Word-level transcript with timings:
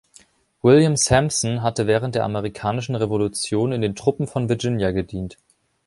William 0.63 0.97
Sampson 0.97 1.61
hatte 1.61 1.85
während 1.85 2.15
der 2.15 2.23
Amerikanischen 2.23 2.95
Revolution 2.95 3.71
in 3.71 3.81
den 3.81 3.93
Truppen 3.95 4.25
von 4.25 4.49
Virginia 4.49 4.89
gedient. 4.89 5.37